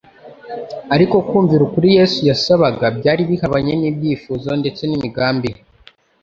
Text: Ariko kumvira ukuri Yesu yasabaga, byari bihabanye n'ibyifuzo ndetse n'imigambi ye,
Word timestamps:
Ariko 0.95 1.15
kumvira 1.27 1.61
ukuri 1.67 1.87
Yesu 1.97 2.19
yasabaga, 2.29 2.85
byari 2.97 3.21
bihabanye 3.29 3.73
n'ibyifuzo 3.77 4.49
ndetse 4.61 4.81
n'imigambi 4.85 5.47
ye, 5.55 5.59